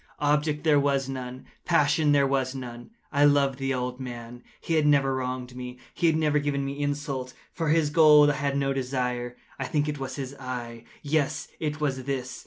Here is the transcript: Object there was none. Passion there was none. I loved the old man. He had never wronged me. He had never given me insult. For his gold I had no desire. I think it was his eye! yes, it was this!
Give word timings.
Object 0.17 0.63
there 0.63 0.79
was 0.79 1.07
none. 1.07 1.45
Passion 1.63 2.11
there 2.11 2.25
was 2.25 2.55
none. 2.55 2.89
I 3.11 3.23
loved 3.23 3.59
the 3.59 3.71
old 3.71 3.99
man. 3.99 4.41
He 4.59 4.73
had 4.73 4.87
never 4.87 5.13
wronged 5.13 5.55
me. 5.55 5.77
He 5.93 6.07
had 6.07 6.15
never 6.15 6.39
given 6.39 6.65
me 6.65 6.81
insult. 6.81 7.35
For 7.53 7.69
his 7.69 7.91
gold 7.91 8.31
I 8.31 8.35
had 8.37 8.57
no 8.57 8.73
desire. 8.73 9.37
I 9.59 9.65
think 9.65 9.87
it 9.87 9.99
was 9.99 10.15
his 10.15 10.33
eye! 10.39 10.85
yes, 11.03 11.49
it 11.59 11.79
was 11.79 12.05
this! 12.05 12.39